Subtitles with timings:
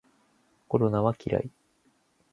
[0.67, 1.51] コロナは嫌い